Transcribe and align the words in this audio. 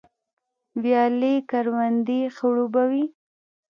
ویالې 0.81 1.33
کروندې 1.49 2.19
خړوبوي 2.35 3.05